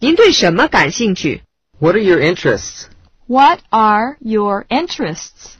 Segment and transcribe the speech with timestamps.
[0.00, 1.42] 您对什么感兴趣
[1.80, 2.84] ？What are your interests?
[3.26, 5.57] What are your interests?